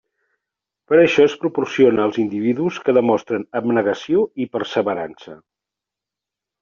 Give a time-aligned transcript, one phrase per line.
[0.91, 5.41] Per això, es proporciona als individus que demostren abnegació i perseverança.